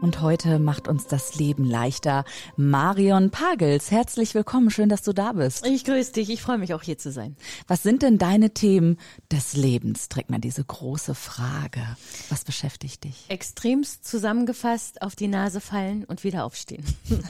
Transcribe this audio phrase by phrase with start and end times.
[0.00, 2.24] Und heute macht uns das Leben leichter.
[2.56, 4.70] Marion Pagels, herzlich willkommen.
[4.70, 5.66] Schön, dass du da bist.
[5.66, 6.30] Ich grüße dich.
[6.30, 7.36] Ich freue mich auch hier zu sein.
[7.66, 8.96] Was sind denn deine Themen
[9.32, 10.08] des Lebens?
[10.08, 11.80] Trägt man diese große Frage.
[12.28, 13.24] Was beschäftigt dich?
[13.28, 16.84] Extremst zusammengefasst auf die Nase fallen und wieder aufstehen.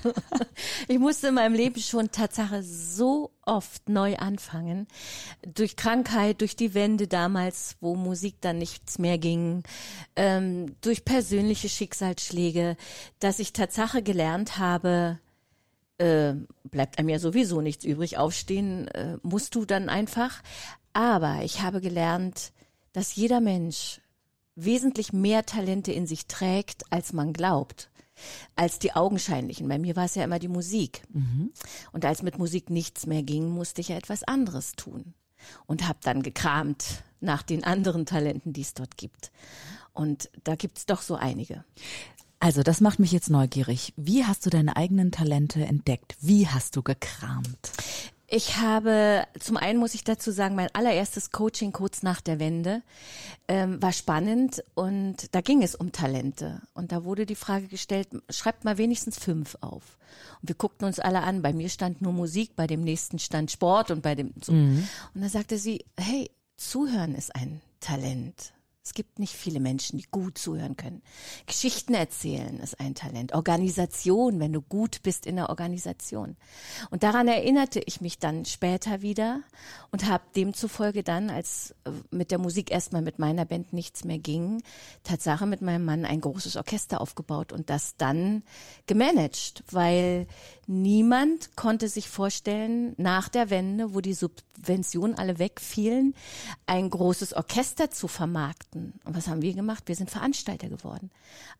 [0.89, 4.87] ich musste in meinem Leben schon Tatsache so oft neu anfangen.
[5.43, 9.63] Durch Krankheit, durch die Wende damals, wo Musik dann nichts mehr ging,
[10.15, 12.77] ähm, durch persönliche Schicksalsschläge,
[13.19, 15.19] dass ich Tatsache gelernt habe,
[15.97, 16.35] äh,
[16.65, 20.43] bleibt einem ja sowieso nichts übrig, aufstehen äh, musst du dann einfach.
[20.93, 22.53] Aber ich habe gelernt,
[22.93, 24.01] dass jeder Mensch
[24.55, 27.91] wesentlich mehr Talente in sich trägt, als man glaubt
[28.57, 29.69] als die augenscheinlichen.
[29.69, 31.03] Bei mir war es ja immer die Musik.
[31.13, 31.53] Mhm.
[31.93, 35.15] Und als mit Musik nichts mehr ging, musste ich ja etwas anderes tun.
[35.67, 39.31] Und habe dann gekramt nach den anderen Talenten, die es dort gibt.
[39.93, 41.65] Und da gibt es doch so einige.
[42.41, 43.93] Also, das macht mich jetzt neugierig.
[43.97, 46.17] Wie hast du deine eigenen Talente entdeckt?
[46.21, 47.73] Wie hast du gekramt?
[48.31, 52.83] Ich habe, zum einen muss ich dazu sagen, mein allererstes Coaching kurz nach der Wende
[53.49, 56.61] ähm, war spannend und da ging es um Talente.
[56.75, 59.97] Und da wurde die Frage gestellt, schreibt mal wenigstens fünf auf.
[60.43, 61.41] Und wir guckten uns alle an.
[61.41, 64.53] Bei mir stand nur Musik, bei dem nächsten stand Sport und bei dem so.
[64.53, 64.87] Mhm.
[65.15, 68.53] Und da sagte sie, hey, zuhören ist ein Talent.
[68.89, 71.03] Es gibt nicht viele Menschen, die gut zuhören können.
[71.45, 73.35] Geschichten erzählen ist ein Talent.
[73.35, 76.39] Organisation, wenn du gut bist in der Organisation.
[76.89, 79.43] Und daran erinnerte ich mich dann später wieder
[79.91, 84.19] und habe demzufolge dann, als äh, mit der Musik erstmal mit meiner Band nichts mehr
[84.19, 84.63] ging,
[85.03, 88.43] Tatsache mit meinem Mann ein großes Orchester aufgebaut und das dann
[88.87, 90.27] gemanagt, weil
[90.67, 96.15] niemand konnte sich vorstellen, nach der Wende, wo die Subventionen alle wegfielen,
[96.65, 99.01] ein großes Orchester zu vermarkten hatten.
[99.05, 99.85] Und was haben wir gemacht?
[99.87, 101.11] Wir sind Veranstalter geworden.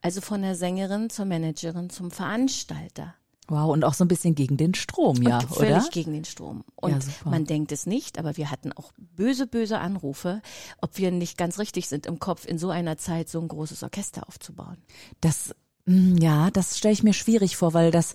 [0.01, 3.15] Also von der Sängerin zur Managerin zum Veranstalter.
[3.47, 5.81] Wow, und auch so ein bisschen gegen den Strom, ja, und völlig oder?
[5.81, 6.63] Völlig gegen den Strom.
[6.75, 10.43] Und ja, man denkt es nicht, aber wir hatten auch böse, böse Anrufe,
[10.81, 13.81] ob wir nicht ganz richtig sind im Kopf, in so einer Zeit so ein großes
[13.81, 14.77] Orchester aufzubauen.
[15.19, 15.55] Das,
[15.85, 18.13] mm, ja, das stelle ich mir schwierig vor, weil das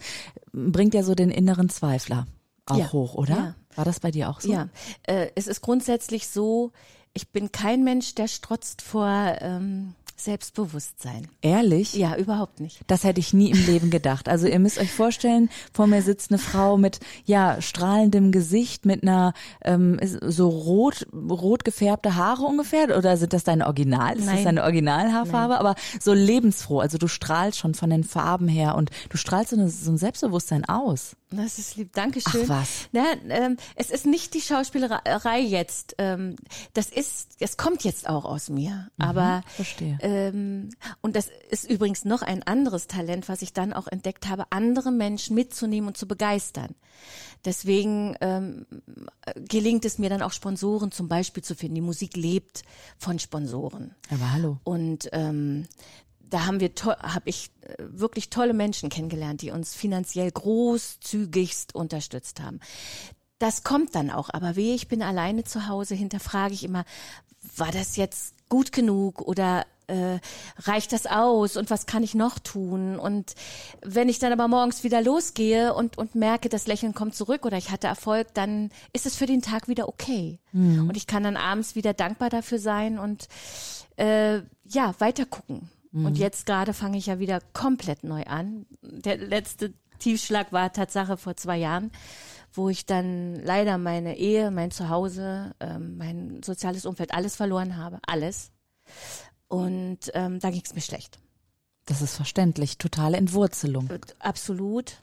[0.52, 2.26] bringt ja so den inneren Zweifler
[2.66, 3.34] auch ja, hoch, oder?
[3.34, 3.54] Ja.
[3.74, 4.52] War das bei dir auch so?
[4.52, 4.68] Ja,
[5.02, 6.70] äh, es ist grundsätzlich so,
[7.14, 9.08] ich bin kein Mensch, der strotzt vor
[9.40, 11.28] ähm, Selbstbewusstsein.
[11.42, 11.94] Ehrlich?
[11.94, 12.80] Ja, überhaupt nicht.
[12.86, 14.28] Das hätte ich nie im Leben gedacht.
[14.28, 19.02] Also ihr müsst euch vorstellen, vor mir sitzt eine Frau mit ja strahlendem Gesicht, mit
[19.02, 19.32] einer
[19.62, 22.96] ähm, so rot rot gefärbte Haare ungefähr.
[22.96, 24.16] Oder sind das deine Original?
[24.16, 24.36] Ist Nein.
[24.36, 25.54] das deine Originalhaarfarbe?
[25.54, 25.60] Nein.
[25.60, 26.80] Aber so lebensfroh.
[26.80, 29.98] Also du strahlst schon von den Farben her und du strahlst so, eine, so ein
[29.98, 31.16] Selbstbewusstsein aus.
[31.36, 32.42] Das ist lieb, Dankeschön.
[32.44, 32.88] Ach was.
[32.92, 35.94] Na, ähm, es ist nicht die Schauspielerei jetzt.
[35.98, 36.36] Ähm,
[36.72, 38.90] das ist, es kommt jetzt auch aus mir.
[38.96, 39.98] Mhm, aber verstehe.
[40.00, 44.46] Ähm, und das ist übrigens noch ein anderes Talent, was ich dann auch entdeckt habe,
[44.50, 46.74] andere Menschen mitzunehmen und zu begeistern.
[47.44, 48.66] Deswegen ähm,
[49.36, 51.74] gelingt es mir dann auch Sponsoren zum Beispiel zu finden.
[51.74, 52.62] Die Musik lebt
[52.96, 53.94] von Sponsoren.
[54.10, 54.58] Aber hallo.
[54.64, 55.66] Und ähm,
[56.30, 62.40] da haben wir habe ich äh, wirklich tolle Menschen kennengelernt, die uns finanziell großzügigst unterstützt
[62.40, 62.60] haben.
[63.38, 66.84] Das kommt dann auch, aber wie ich bin alleine zu Hause, hinterfrage ich immer,
[67.56, 70.18] war das jetzt gut genug oder äh,
[70.58, 72.98] reicht das aus und was kann ich noch tun?
[72.98, 73.34] Und
[73.82, 77.58] wenn ich dann aber morgens wieder losgehe und, und merke, das Lächeln kommt zurück oder
[77.58, 80.38] ich hatte Erfolg, dann ist es für den Tag wieder okay.
[80.52, 80.88] Mhm.
[80.88, 83.28] Und ich kann dann abends wieder dankbar dafür sein und
[83.96, 85.68] äh, ja, weiter gucken.
[85.94, 86.06] Mhm.
[86.06, 88.66] Und jetzt gerade fange ich ja wieder komplett neu an.
[88.82, 91.92] Der letzte Tiefschlag war Tatsache vor zwei Jahren,
[92.52, 98.00] wo ich dann leider meine Ehe, mein Zuhause, ähm, mein soziales Umfeld, alles verloren habe.
[98.06, 98.50] Alles.
[99.46, 101.20] Und ähm, da ging es mir schlecht.
[101.86, 102.76] Das ist verständlich.
[102.78, 103.88] Totale Entwurzelung.
[103.88, 104.96] Äh, absolut.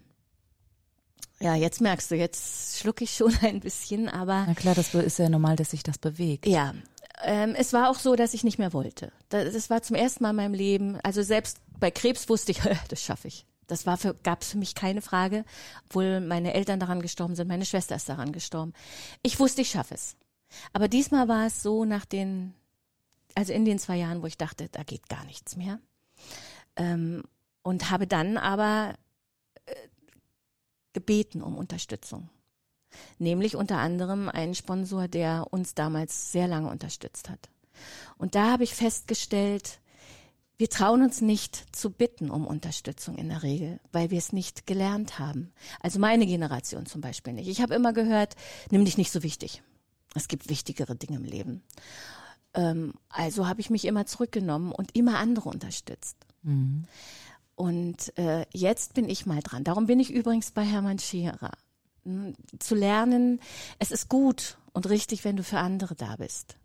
[1.39, 4.43] Ja, jetzt merkst du, jetzt schlucke ich schon ein bisschen, aber.
[4.45, 6.45] Na klar, das ist ja normal, dass sich das bewegt.
[6.47, 6.73] Ja,
[7.23, 9.11] ähm, es war auch so, dass ich nicht mehr wollte.
[9.29, 10.99] Das war zum ersten Mal in meinem Leben.
[11.03, 13.45] Also selbst bei Krebs wusste ich, das schaffe ich.
[13.67, 15.45] Das war für, gab es für mich keine Frage,
[15.85, 18.73] obwohl meine Eltern daran gestorben sind, meine Schwester ist daran gestorben.
[19.21, 20.17] Ich wusste, ich schaffe es.
[20.73, 22.53] Aber diesmal war es so nach den,
[23.33, 25.79] also in den zwei Jahren, wo ich dachte, da geht gar nichts mehr.
[26.75, 27.23] Ähm,
[27.63, 28.95] und habe dann aber
[29.65, 29.75] äh,
[30.91, 32.29] gebeten um Unterstützung.
[33.19, 37.49] Nämlich unter anderem einen Sponsor, der uns damals sehr lange unterstützt hat.
[38.17, 39.79] Und da habe ich festgestellt,
[40.57, 44.67] wir trauen uns nicht zu bitten um Unterstützung in der Regel, weil wir es nicht
[44.67, 45.51] gelernt haben.
[45.79, 47.47] Also meine Generation zum Beispiel nicht.
[47.47, 48.35] Ich habe immer gehört,
[48.69, 49.63] nimm dich nicht so wichtig.
[50.13, 51.63] Es gibt wichtigere Dinge im Leben.
[52.53, 56.17] Ähm, also habe ich mich immer zurückgenommen und immer andere unterstützt.
[56.43, 56.85] Mhm.
[57.55, 59.63] Und äh, jetzt bin ich mal dran.
[59.63, 61.53] Darum bin ich übrigens bei Hermann Scherer.
[62.03, 63.39] Hm, zu lernen,
[63.79, 66.57] es ist gut und richtig, wenn du für andere da bist.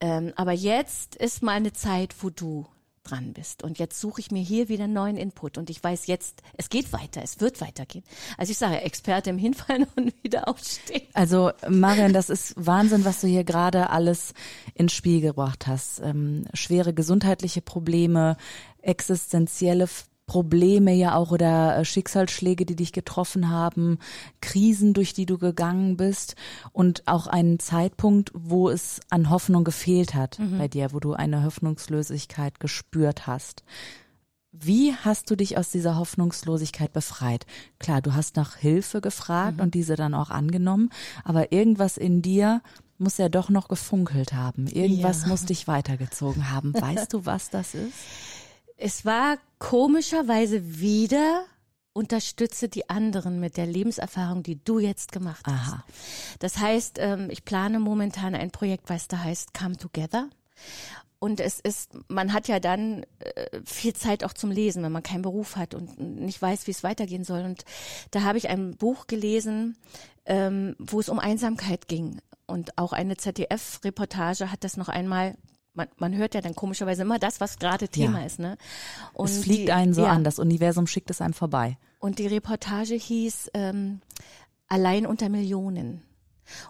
[0.00, 2.66] Ähm, aber jetzt ist mal eine Zeit, wo du
[3.06, 3.62] dran bist.
[3.62, 6.92] Und jetzt suche ich mir hier wieder neuen Input und ich weiß jetzt, es geht
[6.92, 8.04] weiter, es wird weitergehen.
[8.36, 11.06] Also ich sage, Experte im Hinfallen und wieder aufstehen.
[11.14, 14.34] Also Marian, das ist Wahnsinn, was du hier gerade alles
[14.74, 16.00] ins Spiel gebracht hast.
[16.00, 18.36] Ähm, schwere gesundheitliche Probleme,
[18.82, 19.88] existenzielle
[20.26, 23.98] Probleme ja auch oder äh, Schicksalsschläge, die dich getroffen haben,
[24.40, 26.34] Krisen, durch die du gegangen bist
[26.72, 30.58] und auch einen Zeitpunkt, wo es an Hoffnung gefehlt hat mhm.
[30.58, 33.62] bei dir, wo du eine Hoffnungslosigkeit gespürt hast.
[34.50, 37.46] Wie hast du dich aus dieser Hoffnungslosigkeit befreit?
[37.78, 39.64] Klar, du hast nach Hilfe gefragt mhm.
[39.64, 40.90] und diese dann auch angenommen,
[41.24, 42.62] aber irgendwas in dir
[42.98, 44.66] muss ja doch noch gefunkelt haben.
[44.66, 45.28] Irgendwas ja.
[45.28, 46.72] muss dich weitergezogen haben.
[46.80, 47.92] Weißt du, was das ist?
[48.76, 51.44] Es war komischerweise wieder
[51.92, 55.72] unterstütze die anderen mit der Lebenserfahrung, die du jetzt gemacht hast.
[55.72, 55.84] Aha.
[56.40, 60.28] Das heißt, ähm, ich plane momentan ein Projekt, was da heißt Come Together.
[61.18, 65.02] Und es ist, man hat ja dann äh, viel Zeit auch zum Lesen, wenn man
[65.02, 67.42] keinen Beruf hat und nicht weiß, wie es weitergehen soll.
[67.42, 67.64] Und
[68.10, 69.78] da habe ich ein Buch gelesen,
[70.26, 72.20] ähm, wo es um Einsamkeit ging.
[72.46, 75.36] Und auch eine ZDF-Reportage hat das noch einmal
[75.76, 78.26] man, man hört ja dann komischerweise immer das, was gerade Thema ja.
[78.26, 78.38] ist.
[78.38, 78.56] Ne?
[79.12, 80.10] Und es fliegt die, einen so ja.
[80.10, 81.78] an, das Universum schickt es einem vorbei.
[82.00, 84.00] Und die Reportage hieß ähm,
[84.68, 86.02] Allein unter Millionen.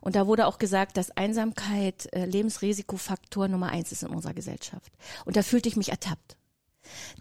[0.01, 4.93] Und da wurde auch gesagt, dass Einsamkeit äh, Lebensrisikofaktor Nummer eins ist in unserer Gesellschaft.
[5.25, 6.37] Und da fühlte ich mich ertappt.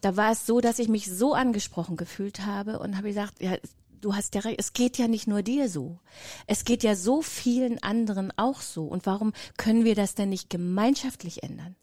[0.01, 3.57] Da war es so, dass ich mich so angesprochen gefühlt habe und habe gesagt, ja,
[4.05, 5.99] du hast ja recht, es geht ja nicht nur dir so.
[6.45, 8.85] Es geht ja so vielen anderen auch so.
[8.85, 11.75] Und warum können wir das denn nicht gemeinschaftlich ändern?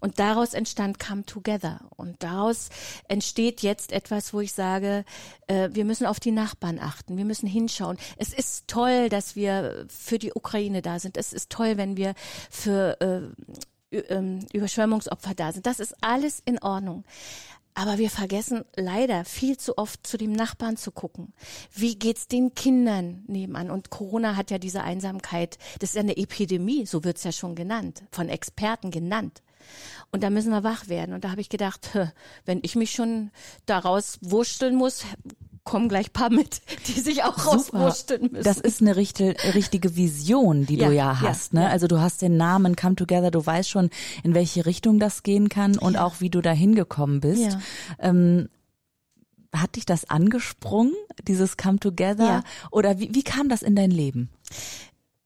[0.00, 1.80] Und daraus entstand Come Together.
[1.96, 2.68] Und daraus
[3.08, 5.04] entsteht jetzt etwas, wo ich sage,
[5.46, 7.96] äh, wir müssen auf die Nachbarn achten, wir müssen hinschauen.
[8.18, 11.16] Es ist toll, dass wir für die Ukraine da sind.
[11.16, 12.14] Es ist toll, wenn wir
[12.50, 13.00] für
[13.90, 15.66] äh, ähm, Überschwemmungsopfer da sind.
[15.66, 17.04] Das ist alles in Ordnung.
[17.78, 21.32] Aber wir vergessen leider viel zu oft zu dem Nachbarn zu gucken.
[21.72, 23.70] Wie geht's den Kindern nebenan?
[23.70, 27.54] Und Corona hat ja diese Einsamkeit, das ist ja eine Epidemie, so wird's ja schon
[27.54, 29.44] genannt, von Experten genannt.
[30.10, 31.14] Und da müssen wir wach werden.
[31.14, 31.96] Und da habe ich gedacht,
[32.46, 33.30] wenn ich mich schon
[33.64, 35.04] daraus wursteln muss,
[35.68, 38.44] kommen gleich paar mit, die sich auch rauswursteln müssen.
[38.44, 41.52] Das ist eine richtige, richtige Vision, die ja, du ja hast.
[41.52, 41.66] Ja, ne?
[41.66, 41.70] Ja.
[41.70, 43.90] Also du hast den Namen Come Together, du weißt schon,
[44.22, 47.58] in welche Richtung das gehen kann und auch wie du da hingekommen bist.
[47.98, 48.48] Ähm,
[49.54, 50.94] hat dich das angesprungen,
[51.26, 52.42] dieses Come Together?
[52.70, 54.30] Oder wie, wie kam das in dein Leben?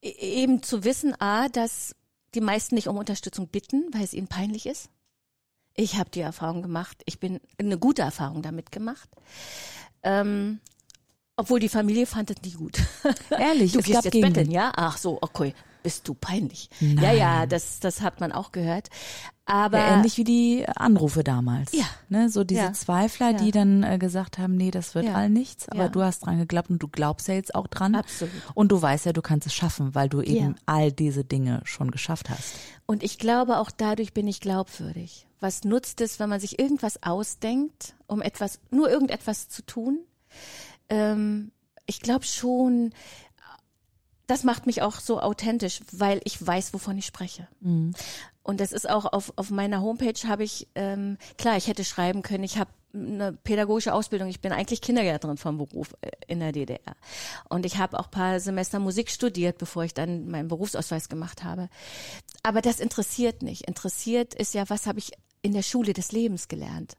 [0.01, 0.11] E,
[0.43, 1.95] eben zu wissen, a, dass
[2.35, 4.91] die meisten nicht um Unterstützung bitten, weil es ihnen peinlich ist.
[5.75, 9.09] Ich habe die Erfahrung gemacht, ich bin eine gute Erfahrung damit gemacht.
[10.03, 10.61] Ähm,
[11.37, 12.79] obwohl die Familie fand es nie gut.
[13.31, 14.29] Ehrlich, du es gehst jetzt gegen...
[14.29, 14.73] betteln, ja?
[14.77, 15.55] Ach so, okay.
[15.83, 16.71] Bist du peinlich?
[16.81, 17.03] Nein.
[17.03, 18.89] Ja, ja, das, das hat man auch gehört.
[19.45, 21.73] Aber ja, ähnlich wie die Anrufe damals.
[21.73, 21.85] Ja.
[22.09, 22.73] Ne, so diese ja.
[22.73, 23.37] Zweifler, ja.
[23.37, 26.71] die dann äh, gesagt haben, nee, das wird all nichts, aber du hast dran geglaubt
[26.71, 27.97] und du glaubst ja jetzt auch dran.
[27.97, 28.33] Absolut.
[28.55, 31.91] Und du weißt ja, du kannst es schaffen, weil du eben all diese Dinge schon
[31.91, 32.55] geschafft hast.
[32.87, 35.27] Und ich glaube, auch dadurch bin ich glaubwürdig.
[35.43, 39.99] Was nutzt es, wenn man sich irgendwas ausdenkt, um etwas, nur irgendetwas zu tun?
[40.89, 41.51] Ähm,
[41.85, 42.95] ich glaube schon,
[44.29, 47.49] das macht mich auch so authentisch, weil ich weiß, wovon ich spreche.
[47.59, 47.93] Mhm.
[48.45, 52.23] Und das ist auch auf, auf meiner Homepage habe ich, ähm, klar, ich hätte schreiben
[52.23, 54.29] können, ich habe eine pädagogische Ausbildung.
[54.29, 56.95] Ich bin eigentlich Kindergärtnerin vom Beruf äh, in der DDR.
[57.49, 61.69] Und ich habe auch paar Semester Musik studiert, bevor ich dann meinen Berufsausweis gemacht habe.
[62.45, 63.63] Aber das interessiert nicht.
[63.63, 66.97] Interessiert ist ja, was habe ich in der Schule des Lebens gelernt?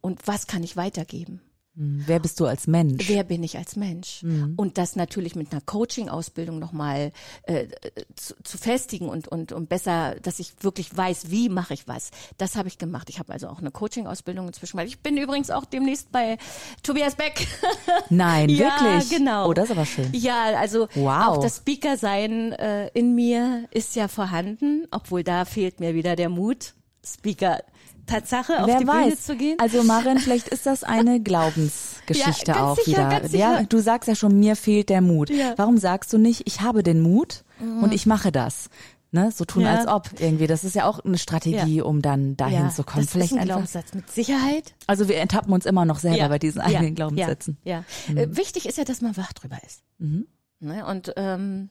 [0.00, 1.40] Und was kann ich weitergeben?
[1.76, 3.08] Hm, wer bist du als Mensch?
[3.08, 4.22] Wer bin ich als Mensch?
[4.22, 4.54] Mhm.
[4.56, 7.10] Und das natürlich mit einer Coaching-Ausbildung nochmal
[7.44, 7.66] äh,
[8.14, 12.12] zu, zu festigen und, und, und besser, dass ich wirklich weiß, wie mache ich was.
[12.38, 13.10] Das habe ich gemacht.
[13.10, 14.78] Ich habe also auch eine Coaching-Ausbildung inzwischen.
[14.80, 16.38] Ich bin übrigens auch demnächst bei
[16.84, 17.46] Tobias Beck.
[18.08, 19.10] Nein, ja, wirklich?
[19.10, 19.48] genau.
[19.48, 20.10] Oh, das ist aber schön.
[20.12, 21.26] Ja, also wow.
[21.26, 26.28] auch das Speaker-Sein äh, in mir ist ja vorhanden, obwohl da fehlt mir wieder der
[26.28, 26.74] Mut.
[27.04, 27.62] Speaker
[28.06, 29.04] Tatsache, auf Wer die weiß.
[29.04, 29.58] Bühne zu gehen.
[29.58, 31.20] Also Maren, vielleicht ist das eine
[31.68, 33.36] Glaubensgeschichte Ja, auch sicher, wieder.
[33.38, 35.30] Ja, du sagst ja schon, mir fehlt der Mut.
[35.30, 35.50] Ja.
[35.50, 35.54] Mhm.
[35.56, 38.68] Warum sagst du nicht, ich habe den Mut und ich mache das?
[39.10, 39.76] Ne, so tun Ja.
[39.76, 40.48] als ob irgendwie.
[40.48, 43.04] Das ist ja auch eine Strategie, um dann dahin zu kommen.
[43.04, 43.54] das Vielleicht ist ein einfach.
[43.58, 44.74] Glaubenssatz mit Sicherheit.
[44.88, 47.56] Also wir enttappen uns immer noch selber bei diesen eigenen Glaubenssätzen.
[47.62, 48.22] Ja, ja.
[48.22, 49.82] Äh, wichtig ist ja, dass man wach drüber ist.
[49.98, 50.26] Mhm.
[50.58, 50.84] Ne?
[50.84, 51.70] Und ähm,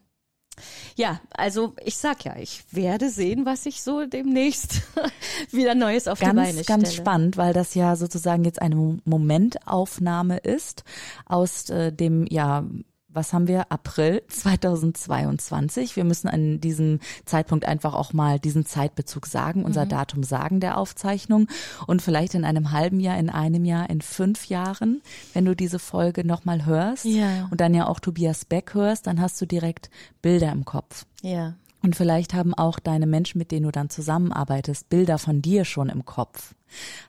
[0.96, 4.82] ja, also ich sag ja, ich werde sehen, was ich so demnächst
[5.52, 6.66] wieder Neues auf die Beine Ganz, stelle.
[6.66, 10.84] ganz spannend, weil das ja sozusagen jetzt eine Mo- Momentaufnahme ist
[11.26, 12.64] aus äh, dem, ja,
[13.14, 13.72] was haben wir?
[13.72, 15.96] April 2022.
[15.96, 20.78] Wir müssen an diesem Zeitpunkt einfach auch mal diesen Zeitbezug sagen, unser Datum sagen der
[20.78, 21.48] Aufzeichnung
[21.88, 25.02] und vielleicht in einem halben Jahr, in einem Jahr, in fünf Jahren,
[25.34, 27.48] wenn du diese Folge nochmal hörst Ja.
[27.52, 29.90] und dann ja auch Tobias Beck hörst, dann hast du direkt
[30.22, 31.06] Bilder im Kopf.
[31.22, 31.56] Ja.
[31.84, 35.90] Und vielleicht haben auch deine Menschen, mit denen du dann zusammenarbeitest, Bilder von dir schon
[35.90, 36.56] im Kopf.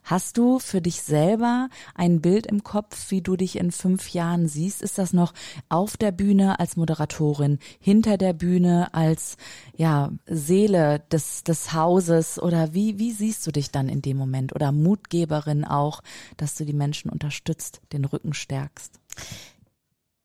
[0.02, 4.48] Hast du für dich selber ein Bild im Kopf, wie du dich in fünf Jahren
[4.48, 4.82] siehst?
[4.82, 5.32] Ist das noch
[5.68, 9.36] auf der Bühne als Moderatorin, hinter der Bühne als
[9.76, 14.54] ja Seele des des Hauses oder wie wie siehst du dich dann in dem Moment
[14.54, 16.02] oder Mutgeberin auch,
[16.36, 19.00] dass du die Menschen unterstützt, den Rücken stärkst?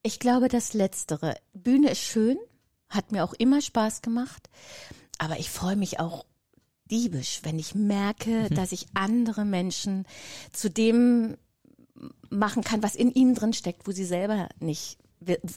[0.01, 1.35] Ich glaube, das Letztere.
[1.53, 2.37] Bühne ist schön,
[2.89, 4.49] hat mir auch immer Spaß gemacht,
[5.17, 6.25] aber ich freue mich auch
[6.89, 10.05] diebisch, wenn ich merke, dass ich andere Menschen
[10.51, 11.37] zu dem
[12.29, 14.97] machen kann, was in ihnen drin steckt, wo sie selber nicht,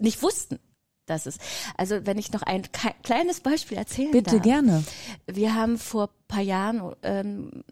[0.00, 0.58] nicht wussten.
[1.06, 1.38] dass es.
[1.76, 2.62] Also wenn ich noch ein
[3.02, 4.42] kleines Beispiel erzählen Bitte darf.
[4.42, 4.84] gerne.
[5.26, 7.64] Wir haben vor paar Jahren ähm,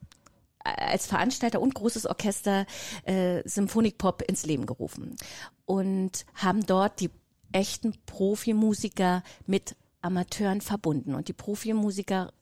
[0.62, 2.66] als Veranstalter und großes Orchester
[3.04, 5.16] äh, Symphonic Pop ins Leben gerufen
[5.64, 7.10] und haben dort die
[7.52, 11.14] echten Profimusiker mit Amateuren verbunden.
[11.14, 12.32] Und die Profimusiker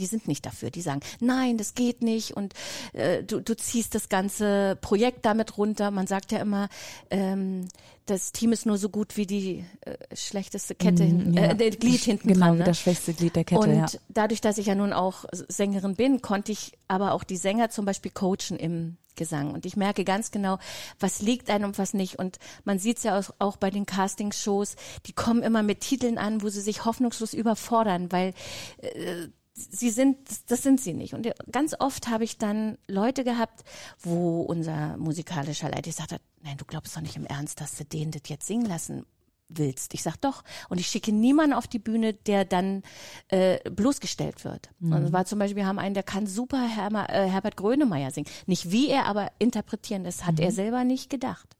[0.00, 0.70] die sind nicht dafür.
[0.70, 2.54] Die sagen, nein, das geht nicht und
[2.94, 5.90] äh, du, du ziehst das ganze Projekt damit runter.
[5.90, 6.68] Man sagt ja immer,
[7.10, 7.68] ähm,
[8.06, 11.44] das Team ist nur so gut wie die äh, schlechteste Kette, Mm, ja.
[11.50, 12.54] äh, der Glied hinten Genau, dran.
[12.54, 12.64] wie Ne?
[12.64, 13.86] das schwächste Glied der Kette, und ja.
[14.08, 17.84] dadurch, dass ich ja nun auch Sängerin bin, konnte ich aber auch die Sänger zum
[17.84, 19.52] Beispiel coachen im Gesang.
[19.52, 20.58] Und ich merke ganz genau,
[20.98, 22.18] was liegt einem und was nicht.
[22.18, 24.76] Und man sieht es ja auch, auch bei den Castingshows,
[25.06, 28.32] die kommen immer mit Titeln an, wo sie sich hoffnungslos überfordern, weil
[28.78, 29.28] äh,
[29.70, 30.16] sie sind,
[30.48, 31.14] das sind sie nicht.
[31.14, 33.64] Und ganz oft habe ich dann Leute gehabt,
[34.00, 37.84] wo unser musikalischer Leiter gesagt hat, nein, du glaubst doch nicht im Ernst, dass du
[37.84, 39.04] den das jetzt singen lassen
[39.48, 39.94] willst.
[39.94, 40.42] Ich sag doch.
[40.68, 42.82] Und ich schicke niemanden auf die Bühne, der dann
[43.28, 44.70] äh, bloßgestellt wird.
[44.80, 48.10] Und es war zum Beispiel, wir haben einen, der kann super Hermer, äh, Herbert Grönemeyer
[48.10, 48.28] singen.
[48.46, 50.04] Nicht wie er, aber interpretieren.
[50.04, 51.56] Das hat er selber nicht gedacht.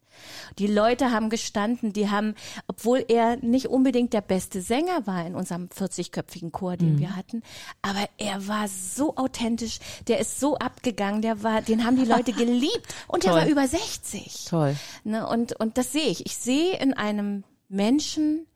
[0.59, 2.35] Die Leute haben gestanden, die haben,
[2.67, 7.43] obwohl er nicht unbedingt der beste Sänger war in unserem 40-köpfigen Chor, den wir hatten,
[7.83, 12.33] aber er war so authentisch, der ist so abgegangen, der war, den haben die Leute
[12.45, 13.40] geliebt und der Toll.
[13.40, 14.47] war über 60.
[14.47, 14.76] Toll.
[15.05, 16.26] Ne, und, und das sehe ich.
[16.26, 18.47] Ich sehe in einem Menschen,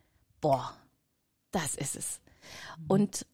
[0.41, 0.75] boah,
[1.51, 2.21] das ist es.
[2.89, 3.27] Und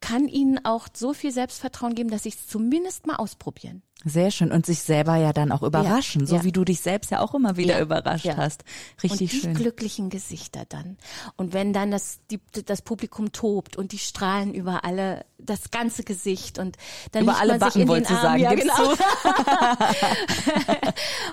[0.00, 3.82] kann ihnen auch so viel Selbstvertrauen geben, dass sie es zumindest mal ausprobieren.
[4.04, 4.52] Sehr schön.
[4.52, 6.44] Und sich selber ja dann auch überraschen, so ja.
[6.44, 8.36] wie du dich selbst ja auch immer wieder Ja, überrascht ja.
[8.36, 8.62] hast.
[9.02, 9.54] Richtig und die schön.
[9.54, 10.96] glücklichen Gesichter dann.
[11.36, 16.04] Und wenn dann das, die, das Publikum tobt und die strahlen über alle, das ganze
[16.04, 16.76] Gesicht und
[17.12, 18.42] dann Über alle Backen, in den wolltest du sagen.
[18.42, 18.94] Ja, genau.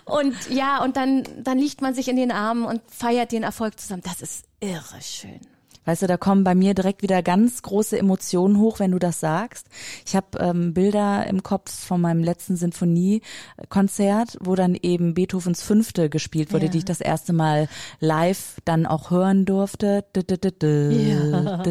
[0.17, 3.79] und ja, und dann, dann liegt man sich in den Armen und feiert den Erfolg
[3.79, 4.01] zusammen.
[4.03, 5.41] Das ist irre schön.
[5.85, 9.19] Weißt du, da kommen bei mir direkt wieder ganz große Emotionen hoch, wenn du das
[9.19, 9.67] sagst.
[10.05, 16.09] Ich habe ähm, Bilder im Kopf von meinem letzten Sinfoniekonzert, wo dann eben Beethovens Fünfte
[16.09, 16.71] gespielt wurde, Ja.
[16.71, 17.67] die ich das erste Mal
[17.99, 20.05] live dann auch hören durfte.
[20.15, 21.63] Ja.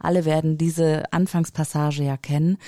[0.00, 2.58] Alle werden diese Anfangspassage ja kennen.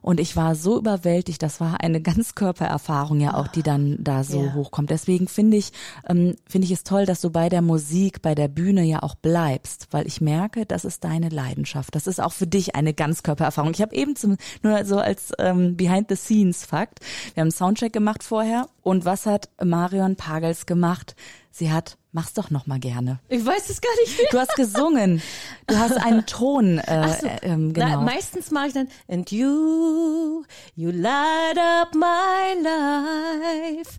[0.00, 2.00] Und ich war so überwältigt, das war eine
[2.48, 4.54] Ganzkörpererfahrung ja auch, die dann da so Ja.
[4.54, 4.90] hochkommt.
[4.90, 5.72] Deswegen finde ich,
[6.08, 9.14] ähm, finde ich es toll, dass du bei der Musik, bei der Bühne ja auch
[9.16, 11.94] bleibst, weil ich merke, das ist deine Leidenschaft.
[11.94, 13.72] Das ist auch für dich eine Ganzkörpererfahrung.
[13.72, 17.00] Ich habe eben zum, nur so als ähm, Behind-the-Scenes-Fakt,
[17.34, 21.14] wir haben einen Soundcheck gemacht vorher und was hat Marion Pagels gemacht?
[21.50, 23.18] Sie hat, mach's doch noch mal gerne.
[23.28, 24.28] Ich weiß es gar nicht mehr.
[24.30, 25.22] Du hast gesungen,
[25.66, 27.26] du hast einen Ton, äh, so.
[27.26, 28.02] äh, ähm, Na, genau.
[28.02, 33.98] meistens mache ich dann And you, you light up my life.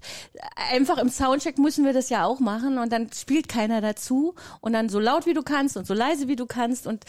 [0.72, 4.74] Einfach im Soundcheck müssen wir das ja auch machen und dann spielt keiner dazu und
[4.74, 7.04] dann so laut wie du kannst und so leise wie du kannst und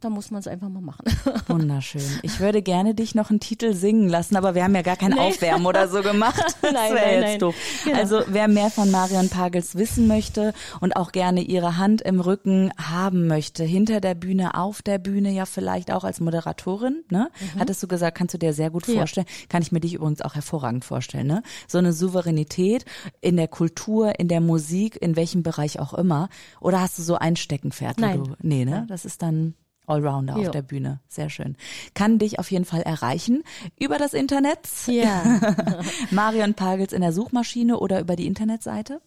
[0.00, 1.04] da muss man es einfach mal machen.
[1.48, 2.02] Wunderschön.
[2.22, 5.12] Ich würde gerne dich noch einen Titel singen lassen, aber wir haben ja gar kein
[5.12, 5.20] Nee.
[5.20, 6.42] Aufwärmen oder so gemacht.
[6.66, 7.38] Das Nein, nein, jetzt nein.
[7.38, 7.54] doof.
[7.84, 7.98] Genau.
[7.98, 12.20] Also wer mehr von Marion Pagels wissen möchte, möchte und auch gerne ihre Hand im
[12.20, 17.30] Rücken haben möchte, hinter der Bühne, auf der Bühne, ja vielleicht auch als Moderatorin, ne?
[17.54, 17.60] Mhm.
[17.60, 19.26] Hattest du gesagt, kannst du dir sehr gut vorstellen.
[19.28, 19.46] Ja.
[19.48, 21.42] Kann ich mir dich übrigens auch hervorragend vorstellen, ne?
[21.68, 22.84] So eine Souveränität
[23.20, 26.28] in der Kultur, in der Musik, in welchem Bereich auch immer.
[26.60, 28.00] Oder hast du so ein Steckenpferd?
[28.00, 28.24] Nein.
[28.24, 28.86] Du, nee, ne?
[28.88, 29.54] Das ist dann
[29.86, 30.46] Allrounder jo.
[30.46, 31.00] auf der Bühne.
[31.08, 31.56] Sehr schön.
[31.94, 33.44] Kann dich auf jeden Fall erreichen
[33.78, 34.68] über das Internet.
[34.86, 35.54] Ja.
[36.10, 39.00] Marion Pagels in der Suchmaschine oder über die Internetseite?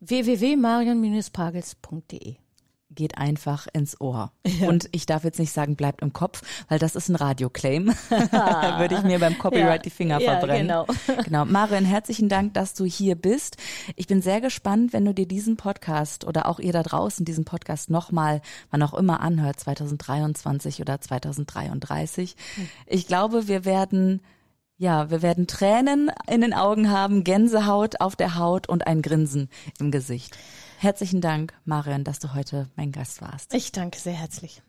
[0.00, 2.36] www.marion-pagels.de
[2.94, 4.32] geht einfach ins Ohr.
[4.46, 4.68] Ja.
[4.68, 7.92] Und ich darf jetzt nicht sagen, bleibt im Kopf, weil das ist ein Radioclaim.
[8.30, 9.78] da würde ich mir beim Copyright ja.
[9.78, 10.68] die Finger ja, verbrennen.
[10.68, 10.86] Genau.
[11.24, 11.44] genau.
[11.44, 13.56] Marion, herzlichen Dank, dass du hier bist.
[13.96, 17.44] Ich bin sehr gespannt, wenn du dir diesen Podcast oder auch ihr da draußen diesen
[17.44, 22.36] Podcast nochmal, wann auch immer anhört, 2023 oder 2033.
[22.86, 24.20] Ich glaube, wir werden
[24.76, 29.48] ja, wir werden Tränen in den Augen haben, Gänsehaut auf der Haut und ein Grinsen
[29.78, 30.36] im Gesicht.
[30.84, 33.54] Herzlichen Dank, Marion, dass du heute mein Gast warst.
[33.54, 34.60] Ich danke sehr herzlich.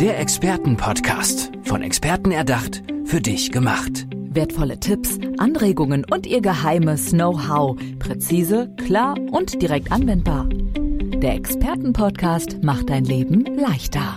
[0.00, 1.52] Der Expertenpodcast.
[1.64, 4.06] Von Experten erdacht, für dich gemacht.
[4.10, 7.78] Wertvolle Tipps, Anregungen und ihr geheimes Know-how.
[7.98, 10.48] Präzise, klar und direkt anwendbar.
[10.48, 14.16] Der Expertenpodcast macht dein Leben leichter.